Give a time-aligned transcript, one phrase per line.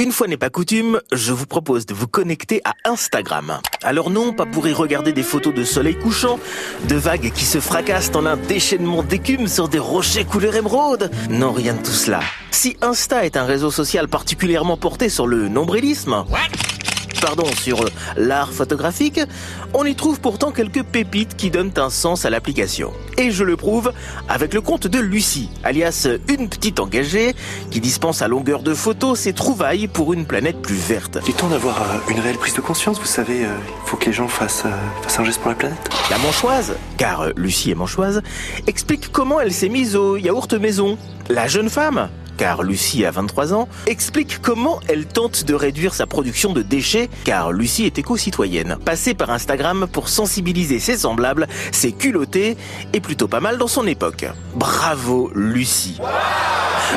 [0.00, 3.60] Une fois n'est pas coutume, je vous propose de vous connecter à Instagram.
[3.82, 6.40] Alors non, pas pour y regarder des photos de soleil couchant,
[6.88, 11.10] de vagues qui se fracassent en un déchaînement d'écume sur des rochers couleur émeraude.
[11.28, 12.20] Non, rien de tout cela.
[12.50, 16.24] Si Insta est un réseau social particulièrement porté sur le nombrilisme,
[17.20, 17.84] pardon, sur
[18.16, 19.20] l'art photographique,
[19.74, 22.92] on y trouve pourtant quelques pépites qui donnent un sens à l'application.
[23.18, 23.92] Et je le prouve
[24.28, 27.34] avec le compte de Lucie, alias une petite engagée,
[27.70, 31.18] qui dispense à longueur de photos ses trouvailles pour une planète plus verte.
[31.24, 33.48] Il est temps d'avoir euh, une réelle prise de conscience, vous savez, euh,
[33.84, 35.90] il faut que les gens fassent, euh, fassent un geste pour la planète.
[36.10, 38.22] La manchoise, car Lucie est manchoise,
[38.66, 40.98] explique comment elle s'est mise au yaourt maison.
[41.28, 42.08] La jeune femme,
[42.40, 47.10] car Lucie a 23 ans, explique comment elle tente de réduire sa production de déchets,
[47.24, 48.78] car Lucie est éco-citoyenne.
[48.82, 52.56] Passer par Instagram pour sensibiliser ses semblables, c'est culotté
[52.94, 54.24] et plutôt pas mal dans son époque.
[54.54, 55.98] Bravo Lucie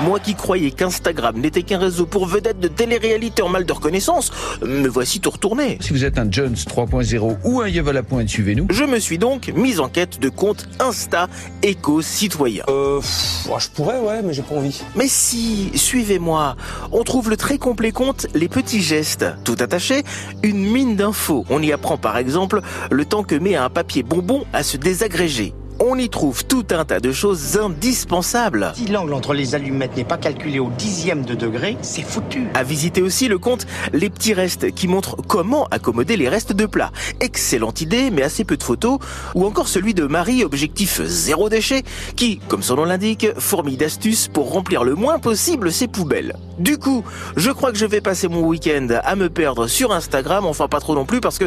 [0.00, 4.30] moi qui croyais qu'Instagram n'était qu'un réseau pour vedettes de télé-réalité en mal de reconnaissance,
[4.62, 5.78] me voici tout retourné.
[5.80, 8.66] Si vous êtes un Jones 3.0 ou un Yeval à pointe, suivez-nous.
[8.70, 11.28] Je me suis donc mis en quête de compte Insta
[11.62, 12.64] éco-citoyen.
[12.68, 14.80] Euh, pff, je pourrais, ouais, mais j'ai pas envie.
[14.94, 16.56] Mais si, suivez-moi.
[16.92, 19.26] On trouve le très complet compte Les Petits Gestes.
[19.44, 20.02] Tout attaché,
[20.42, 21.44] une mine d'infos.
[21.50, 25.54] On y apprend par exemple le temps que met un papier bonbon à se désagréger.
[25.80, 28.72] On y trouve tout un tas de choses indispensables.
[28.74, 32.48] Si l'angle entre les allumettes n'est pas calculé au dixième de degré, c'est foutu.
[32.54, 36.66] À visiter aussi le compte Les Petits Restes qui montre comment accommoder les restes de
[36.66, 36.90] plats.
[37.20, 38.98] Excellente idée, mais assez peu de photos.
[39.36, 41.84] Ou encore celui de Marie, objectif zéro déchet,
[42.16, 46.34] qui, comme son nom l'indique, fourmille d'astuces pour remplir le moins possible ses poubelles.
[46.58, 47.04] Du coup,
[47.36, 50.80] je crois que je vais passer mon week-end à me perdre sur Instagram, enfin pas
[50.80, 51.46] trop non plus, parce que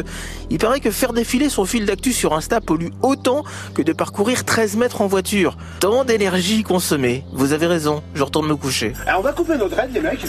[0.50, 4.44] il paraît que faire défiler son fil d'actu sur Insta pollue autant que de parcourir
[4.44, 5.56] 13 mètres en voiture.
[5.80, 7.24] Tant d'énergie consommée.
[7.32, 8.94] Vous avez raison, je retourne me coucher.
[9.06, 10.24] Alors on va couper nos dreads les mecs.